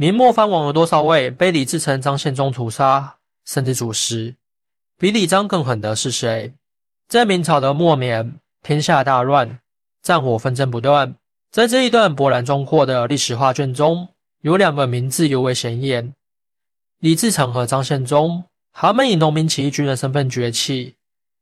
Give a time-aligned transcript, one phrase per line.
[0.00, 4.34] 明末藩王有多少位被李自成、张献忠屠杀，甚至主食？
[4.96, 6.54] 比李张更狠的是谁？
[7.06, 9.60] 在明朝的末年，天下大乱，
[10.00, 11.16] 战火纷争不断。
[11.50, 14.08] 在这一段波澜壮阔的历史画卷中，
[14.40, 16.14] 有两个名字尤为显眼：
[17.00, 18.44] 李自成和张献忠。
[18.72, 20.94] 他们以农民起义军的身份崛起，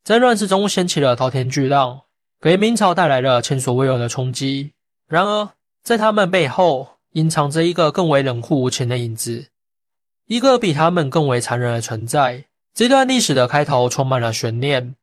[0.03, 2.01] 在乱世中掀起了滔天巨浪，
[2.41, 4.73] 给明朝带来了前所未有的冲击。
[5.07, 5.51] 然而，
[5.85, 9.47] 在他们背后隐藏着一个更为冷酷无情的影子，
[10.27, 12.45] 一个比他们更为残忍的存在。
[12.75, 14.95] 这段历史的开头充满了悬念：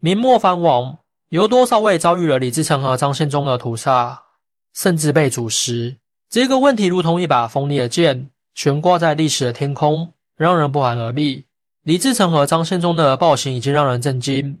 [0.00, 4.24] 明末藩王有多少位遭遇了李自成和张献忠的屠杀，
[4.74, 5.96] 甚至被煮食？
[6.28, 11.44] 这个问题如同一把锋利的剑，悬挂在历史的天空，让人不寒而栗。
[11.84, 14.58] 李自成和张献忠的暴行已经让人震惊，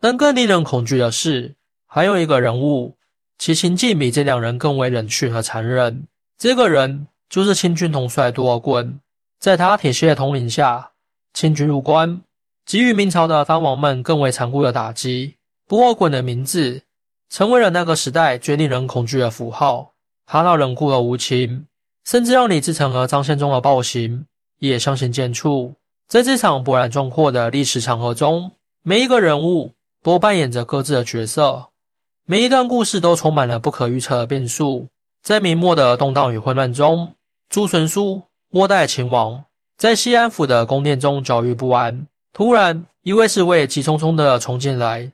[0.00, 2.96] 但更令人恐惧的是，还有一个人物，
[3.36, 6.06] 其行径比这两人更为冷血和残忍。
[6.38, 9.00] 这个人就是清军统帅多尔衮。
[9.40, 10.92] 在他铁血的统领下，
[11.34, 12.20] 清军入关，
[12.64, 15.34] 给予明朝的藩王们更为残酷的打击。
[15.66, 16.82] 多尔衮的名字
[17.28, 19.94] 成为了那个时代最令人恐惧的符号。
[20.26, 21.66] 他那冷酷和无情，
[22.04, 24.24] 甚至让李自成和张献忠的暴行
[24.60, 25.74] 也相形见绌。
[26.06, 28.52] 在这场波澜壮阔的历史长河中，
[28.84, 29.74] 每一个人物
[30.04, 31.70] 都扮演着各自的角色，
[32.26, 34.86] 每一段故事都充满了不可预测的变数。
[35.28, 37.12] 在明末的动荡与混乱中，
[37.50, 39.44] 朱存枢末代秦王
[39.76, 42.06] 在西安府的宫殿中焦虑不安。
[42.32, 45.12] 突然，一位侍卫急匆匆地冲进来，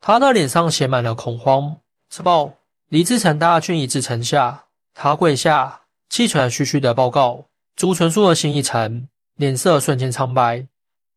[0.00, 1.76] 他的脸上写满了恐慌。
[2.08, 2.54] 此报：
[2.88, 4.64] 李自成大军已至城下。
[4.94, 7.44] 他跪下，气喘吁吁地报告。
[7.76, 9.06] 朱存枢的心一沉。
[9.36, 10.66] 脸色瞬间苍白，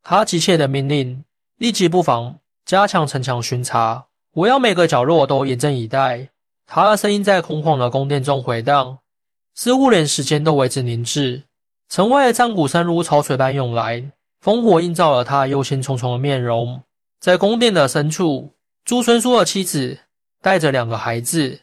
[0.03, 1.23] 他急切的命令
[1.59, 4.07] 立即布防，加强城墙巡查。
[4.33, 6.27] 我要每个角落都严阵以待。
[6.65, 8.99] 他的声音在空旷的宫殿中回荡，
[9.53, 11.43] 似乎连时间都为之凝滞。
[11.89, 14.11] 城外的战鼓声如潮水般涌来，
[14.43, 16.81] 烽火映照了他忧心忡忡的面容。
[17.19, 19.99] 在宫殿的深处，朱存枢的妻子
[20.41, 21.61] 带着两个孩子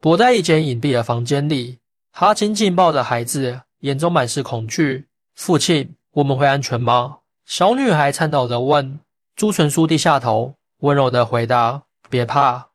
[0.00, 1.78] 躲在一间隐蔽的房间里，
[2.12, 5.08] 他紧紧抱着孩子，眼中满是恐惧。
[5.34, 5.94] 父亲。
[6.14, 7.20] 我们会安全吗？
[7.46, 9.00] 小女孩颤抖着问。
[9.34, 12.68] 朱存枢低下头，温柔的回答：“别怕，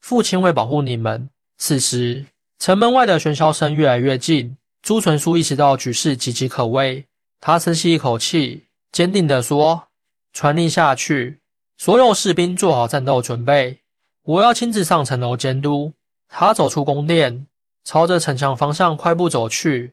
[0.00, 1.28] 父亲会保护你们。”
[1.58, 2.26] 此时，
[2.58, 4.56] 城门外的喧嚣声越来越近。
[4.82, 7.04] 朱存枢意识到局势岌岌可危，
[7.38, 9.88] 他深吸一口气，坚定地说
[10.32, 11.40] ：“传令下去，
[11.76, 13.80] 所有士兵做好战斗准备，
[14.22, 15.92] 我要亲自上城楼监督。”
[16.32, 17.46] 他走出宫殿，
[17.84, 19.92] 朝着城墙方向快步走去。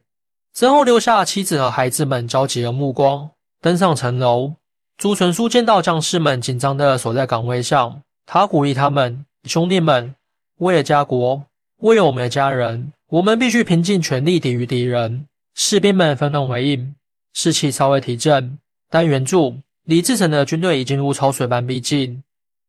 [0.54, 3.30] 身后留下妻子和孩子们焦急的目光，
[3.60, 4.54] 登上城楼。
[4.96, 10.14] 朱存枢见到将士们紧张地守在岗位上，他鼓励他们：“兄弟们，
[10.58, 11.42] 为了家国，
[11.78, 15.26] 为了我们的家人，我们必须拼尽全力抵御敌人。”
[15.56, 16.94] 士兵们纷纷回应，
[17.32, 18.58] 士气稍微提振。
[18.90, 22.22] 但援助李自成的军队已经如潮水般逼近，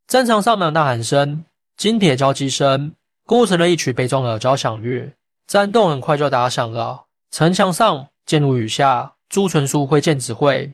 [0.08, 1.46] 战场上的呐喊声、
[1.78, 2.94] 金铁交击声
[3.26, 5.12] 构成了一曲悲壮的交响乐。
[5.46, 7.06] 战斗很快就打响了。
[7.32, 10.74] 城墙上箭如雨下，朱存书挥剑指挥，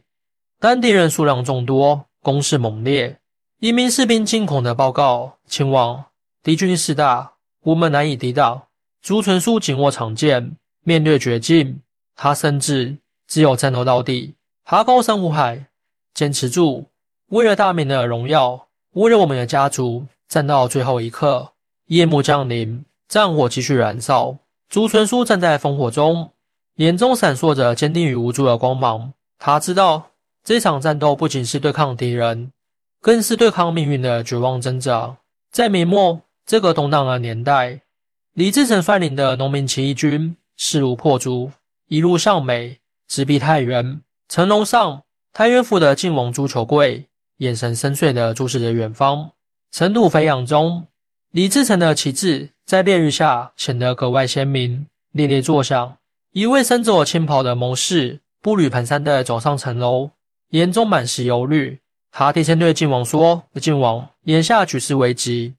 [0.60, 3.18] 但敌人数量众多，攻势猛烈。
[3.60, 6.06] 一名士兵惊恐的报告：“秦王，
[6.44, 8.64] 敌军势大，我们难以抵挡。”
[9.02, 11.80] 朱存枢紧握长剑，面对绝境，
[12.16, 14.36] 他深知只有战斗到底。
[14.66, 15.68] 他高声呼喊
[16.14, 16.88] ：“坚持住！
[17.28, 21.54] 为了大明的荣耀，为了我们的家族，战到最后一刻！”
[21.88, 24.38] 夜幕降临，战火继续燃烧。
[24.68, 26.32] 朱存枢站在烽火中。
[26.76, 29.14] 眼中闪烁着坚定与无助的光芒。
[29.40, 30.12] 他知道
[30.44, 32.52] 这场战斗不仅是对抗敌人，
[33.06, 35.16] 更是对抗命运的绝望挣扎。
[35.52, 37.82] 在明末这个动荡的年代，
[38.34, 41.52] 李自成率领的农民起义军势如破竹，
[41.88, 44.02] 一路向北，直逼太原。
[44.28, 47.06] 城楼上，太原府的晋王朱求贵
[47.38, 49.30] 眼神深邃地注视着远方。
[49.72, 50.88] 尘土飞扬中，
[51.30, 55.96] 李自成的旗帜在烈日下显得格外鲜明，猎猎作响。
[56.32, 60.10] 一位身着青袍的谋士步履蹒跚地走上城楼，
[60.50, 61.81] 眼中满是忧虑。
[62.17, 65.56] 他低声对晋王说：“晋王，眼下局势危急，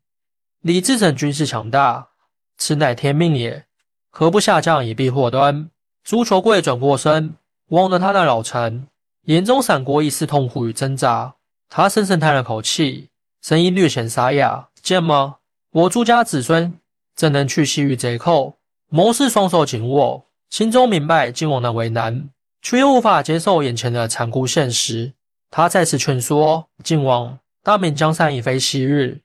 [0.63, 2.09] 李自成军事强大，
[2.57, 3.67] 此乃天命也，
[4.09, 5.69] 何不下降以避祸端？”
[6.03, 7.35] 朱求贵转过身，
[7.69, 8.87] 望着他的老臣，
[9.25, 11.35] 眼中闪过一丝痛苦与挣扎。
[11.69, 13.11] 他深深叹了口气，
[13.43, 15.37] 声音略显沙哑：“见吗？
[15.73, 16.73] 我朱家子孙
[17.15, 18.57] 怎能去西域贼寇？”
[18.89, 20.25] 谋士双手紧握。
[20.49, 22.31] 心中明白晋王的为难，
[22.63, 25.13] 却又无法接受眼前的残酷现实。
[25.51, 29.21] 他再次劝说晋王：“大明江山已非昔日，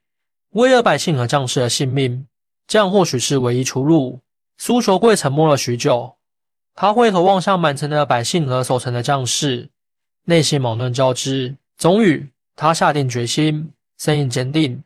[0.52, 2.28] 为了百姓和将士的性命，
[2.68, 4.20] 这样或许是唯一出路。”
[4.58, 6.18] 苏求贵沉默了许久，
[6.76, 9.70] 他回头望向满城的百姓和守城的将士，
[10.26, 11.56] 内心矛盾交织。
[11.80, 14.84] 终于，他下定决心，声音坚定：“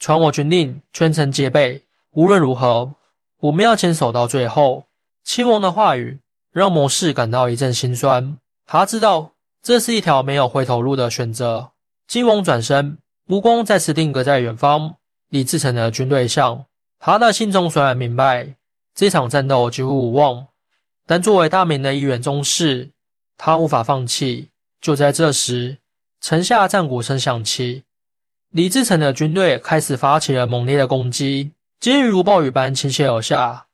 [0.00, 1.82] 传我军令，全城戒备。
[2.12, 2.94] 无论如何，
[3.40, 4.86] 我们要坚守到最后。”
[5.22, 6.20] 亲王的话语
[6.50, 8.38] 让谋士感到一阵心酸。
[8.64, 9.32] 他知道
[9.62, 11.70] 这是一条没有回头路的选择。
[12.06, 14.96] 金王转身，目光再次定格在远方
[15.28, 16.64] 李自成的军队上。
[16.98, 18.54] 他的心中虽然明白
[18.94, 20.48] 这场战斗几乎无望，
[21.06, 22.90] 但作为大明的一员宗室，
[23.36, 24.48] 他无法放弃。
[24.80, 25.78] 就在这时，
[26.20, 27.84] 城下战鼓声响起，
[28.50, 33.66] 李自成的军队开始发起了猛烈的攻击，箭雨如暴雨般倾泻而下。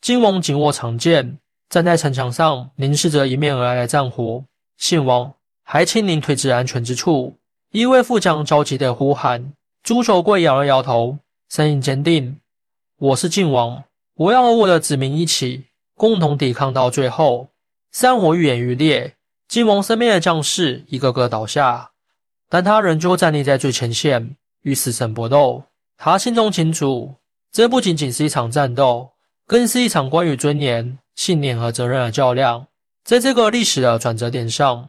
[0.00, 1.38] 金王紧握长剑，
[1.68, 4.44] 站在城墙上，凝视着迎面而来的战火。
[4.76, 7.38] 信王，还请您退至安全之处。
[7.70, 9.52] 一位副将着急地呼喊。
[9.82, 12.38] 朱守贵摇了摇头，声音坚定。
[12.98, 13.84] 我是晋王，
[14.14, 15.64] 我要和我的子民一起，
[15.96, 17.48] 共同抵抗到最后。
[17.90, 19.16] 山火愈演愈烈，
[19.48, 21.90] 晋王身边的将士一个个倒下，
[22.48, 25.64] 但他仍旧站立在最前线，与死神搏斗。
[25.96, 27.16] 他心中清楚，
[27.50, 29.10] 这不仅仅是一场战斗，
[29.46, 32.68] 更是一场关于尊严、信念和责任的较量。
[33.04, 34.88] 在这个历史的转折点上，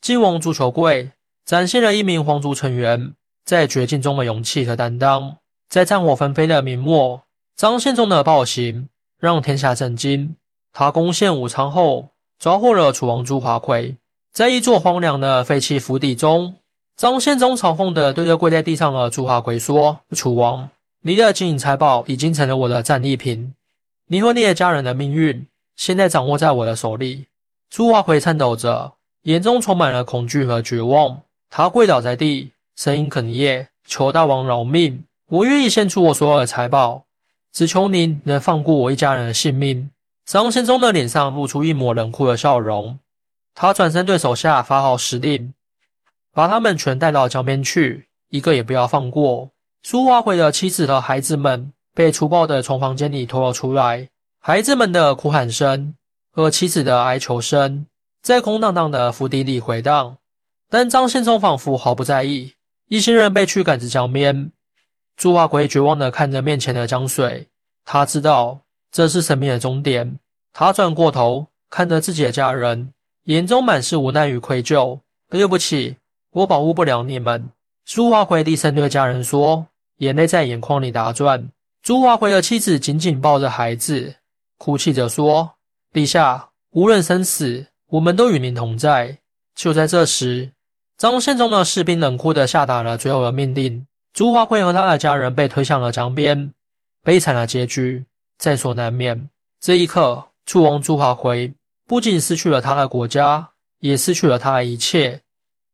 [0.00, 1.12] 晋王朱球贵
[1.44, 3.14] 展现了一名皇族成员
[3.44, 5.36] 在绝境中的勇气和担当。
[5.68, 7.22] 在战火纷飞的明末。
[7.54, 8.88] 张献忠的暴行
[9.20, 10.34] 让天下震惊。
[10.72, 13.96] 他攻陷武昌后，抓获了楚王朱华奎。
[14.32, 16.56] 在一座荒凉的废弃府邸中，
[16.96, 20.68] 张献忠嘲讽地对着跪在地上的朱华奎说：“楚王，
[21.02, 23.54] 你的金银财宝已经成了我的战利品，
[24.06, 27.26] 你和你的家人的命运现在掌握在我的手里。”
[27.74, 28.92] 朱华奎颤抖着，
[29.22, 31.22] 眼中充满了恐惧和绝望。
[31.48, 35.02] 他跪倒在地，声音哽咽：“求大王饶命！
[35.30, 37.04] 我愿意献出我所有的财宝。”
[37.50, 39.88] 只求您能放过我一家人的性命。
[40.26, 42.98] 张先忠的脸上露出一抹冷酷的笑容，
[43.54, 45.54] 他转身对手下发号施令，
[46.34, 49.48] 把他们全带到江边去，一个也不要放过。
[49.82, 54.10] 苏华奎的妻子和孩子们被粗暴地从房间里拖了出来，
[54.40, 55.94] 孩子们的哭喊声
[56.34, 57.84] 和妻子的哀求声
[58.22, 60.16] 在空荡荡的府邸里回荡，
[60.70, 62.54] 但张献忠仿佛毫不在意。
[62.88, 64.50] 一行人被驱赶至江边。
[65.14, 67.46] 朱华奎绝望地看着面前的江水，
[67.84, 70.18] 他知道这是生命的终点。
[70.54, 72.92] 他转过头，看着自己的家人，
[73.24, 74.98] 眼中满是无奈与愧疚。
[75.28, 75.96] 对不起，
[76.30, 77.50] 我保护不了你们。
[77.84, 79.66] 朱华奎低声对家人说，
[79.98, 81.46] 眼泪在眼眶里打转。
[81.82, 84.14] 朱华奎的妻子紧紧抱着孩子，
[84.56, 85.52] 哭泣着说
[85.92, 89.18] ：“陛下，无论生死，我们都与您同在。”
[89.54, 90.50] 就在这时，
[90.96, 93.86] 张献忠的士兵冷酷地下达了最后的命令。
[94.14, 96.52] 朱华奎和他的家人被推向了江边，
[97.02, 98.04] 悲惨的结局
[98.38, 99.28] 在所难免。
[99.60, 101.52] 这一刻，楚王朱华奎
[101.86, 103.50] 不仅失去了他的国家，
[103.80, 105.20] 也失去了他的一切，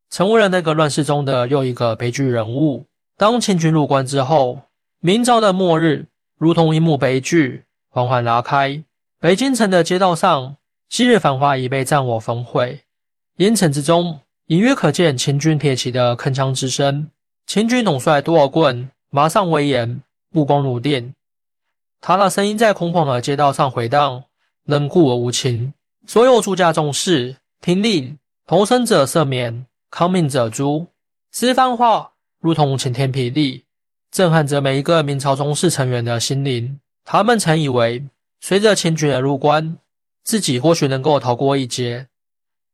[0.09, 2.85] 成为了那个乱世中的又一个悲剧人物。
[3.15, 4.61] 当清军入关之后，
[4.99, 6.07] 明朝的末日
[6.37, 8.83] 如同一幕悲剧缓缓拉开。
[9.21, 10.55] 北京城的街道上，
[10.87, 12.85] 昔日繁华已被战火焚毁，
[13.35, 17.11] 烟尘之中隐约可见秦军铁骑的铿锵之声。
[17.45, 21.13] 秦军统帅多尔衮马上威严，目光如电。
[21.99, 24.23] 他的声音在空旷的街道上回荡，
[24.63, 25.73] 冷酷而无情。
[26.07, 28.17] 所有出家众士听令，
[28.47, 30.87] 投生者赦免，抗命者诛。
[31.29, 33.65] 这番话如同晴天霹雳，
[34.11, 36.79] 震撼着每一个明朝宗室成员的心灵。
[37.03, 38.01] 他们曾以为，
[38.39, 39.77] 随着清军的入关，
[40.23, 42.07] 自己或许能够逃过一劫，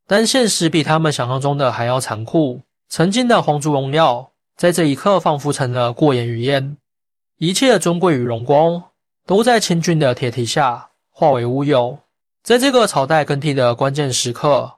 [0.08, 2.62] 但现实比他们想象中的还要残酷。
[2.88, 4.32] 曾经的皇族荣耀。
[4.58, 6.78] 在这一刻，仿佛成了过眼云烟，
[7.40, 8.82] 一切的尊贵与荣光，
[9.26, 12.00] 都在清军的铁蹄下化为乌有。
[12.42, 14.76] 在这个朝代更替的关键时刻，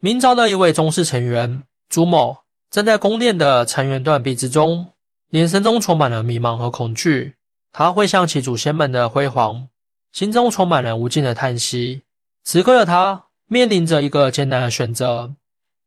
[0.00, 2.38] 明朝的一位宗室成员朱某
[2.70, 4.92] 站在宫殿的残垣断壁之中，
[5.32, 7.34] 眼神中充满了迷茫和恐惧。
[7.70, 9.68] 他会想起祖先们的辉煌，
[10.12, 12.02] 心中充满了无尽的叹息。
[12.44, 15.34] 此刻的他面临着一个艰难的选择：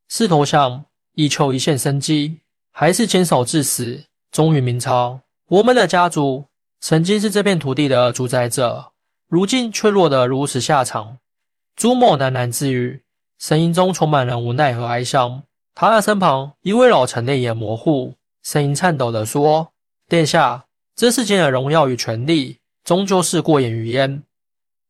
[0.10, 2.40] 是投降，以求一线生机。
[2.78, 5.22] 还是坚守至死，忠于明朝。
[5.48, 6.44] 我们的家族
[6.82, 8.92] 曾经是这片土地的主宰者，
[9.30, 11.20] 如今却落得如此下场。
[11.78, 13.02] 朱某喃喃自语，
[13.40, 15.44] 声音中充满了无奈和哀伤。
[15.74, 19.72] 他的身旁一位老臣泪眼模糊，声音颤抖地说
[20.10, 20.66] ：“殿下，
[20.98, 24.24] 这世间的荣耀与权力，终究是过眼云烟。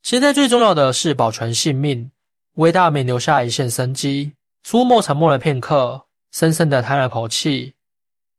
[0.04, 2.12] 现在最重要的是保全性命，
[2.56, 7.74] 为大明留下一线生机。”朱某沉默了片刻，深深的叹了口气。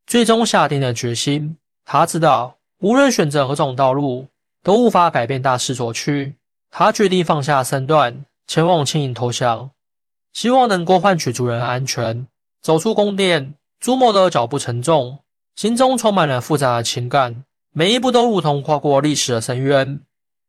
[0.06, 1.56] 最终下定了决心。
[1.84, 4.26] 他知道，无论选择何种道路，
[4.62, 6.34] 都无法改变大势所趋。
[6.70, 9.70] 他决定放下身段，前往青营投降，
[10.32, 12.26] 希望能够换取主人安全。
[12.60, 15.20] 走出宫殿，朱某的脚步沉重，
[15.54, 17.44] 心中充满了复杂的情感，
[17.78, 20.00] 每一步都如同跨过历史的深渊，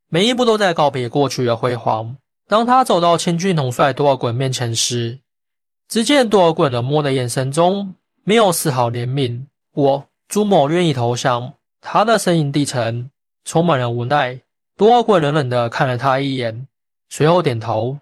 [0.08, 2.16] 每一步都在告别过去的辉煌。
[2.48, 5.20] 当他走到千军统帅多尔衮面前时，
[5.90, 9.44] 只见多尔衮冷漠的眼神中没有丝毫怜悯。
[9.74, 11.56] 我朱某愿意投降。
[11.82, 13.12] 他的声音低沉，
[13.44, 14.40] 充满了无奈。
[14.78, 16.66] 多尔衮冷冷地看了他一眼，
[17.10, 18.00] 随后点头。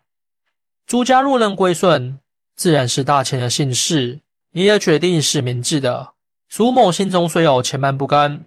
[0.85, 2.19] 朱家入任归顺，
[2.55, 4.19] 自然是大清的幸事，
[4.51, 6.11] 也决定是明智的。
[6.47, 8.45] 苏某心中虽有千般不甘，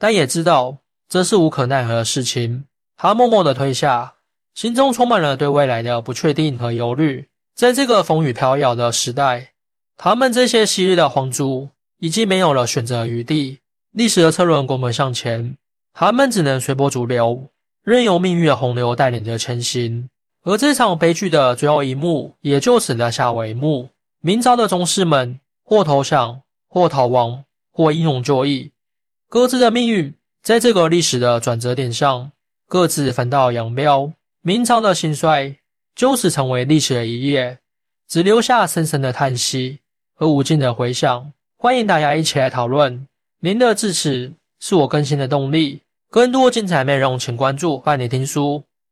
[0.00, 0.78] 但也知道
[1.08, 2.64] 这是无可奈何的事情。
[2.96, 4.14] 他默默地退下。
[4.52, 7.28] 心中充满了对未来的不确定和忧虑。
[7.54, 9.52] 在这个风雨飘摇的时代，
[9.96, 13.60] 他们这些昔日的皇族已经没有了选择余地。
[13.92, 15.56] 历史的车轮滚滚向前，
[15.94, 17.48] 他们只能随波逐流，
[17.84, 20.10] 任由命运的洪流带领着前行。
[20.42, 23.88] 而这场悲剧的最后一幕也就此落下帷幕。
[24.20, 28.72] 明朝的宗室们或投降，或逃亡，或英勇就义，
[29.30, 32.32] 各自的命运在这个历史的转折点上
[32.66, 34.12] 各自分道扬镳。
[34.42, 35.56] 明朝的兴衰
[35.94, 37.58] 就此成为历史的一页，
[38.08, 39.78] 只留下深深的叹息
[40.14, 41.32] 和无尽的回响。
[41.56, 43.06] 欢迎大家一起来讨论，
[43.38, 45.82] 您的支持是我更新的动力。
[46.10, 48.64] 更多精彩内容，请关注伴你听书。